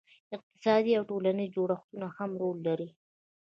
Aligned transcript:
اقتصادي 0.35 0.91
او 0.97 1.03
ټولنیز 1.09 1.49
جوړښتونه 1.55 2.07
هم 2.17 2.31
رول 2.41 2.57
لري. 2.67 2.89